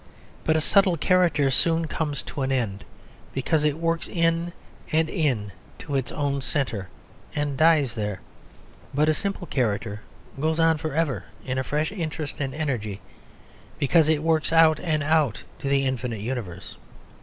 [0.45, 2.85] But a subtle character soon comes to an end,
[3.35, 4.51] because it works in
[4.91, 6.89] and in to its own centre
[7.35, 8.19] and dies there.
[8.95, 10.01] But a simple character
[10.39, 12.99] goes on for ever in a fresh interest and energy,
[13.77, 16.77] because it works out and out into the infinite universe.